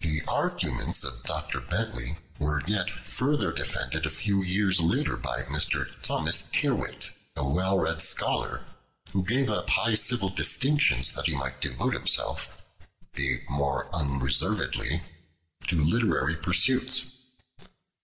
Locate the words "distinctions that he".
10.30-11.36